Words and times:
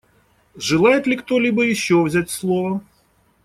Желает 0.55 1.05
ли 1.05 1.15
кто-либо 1.15 1.61
еще 1.63 2.01
взять 2.01 2.31
слово? 2.31 2.81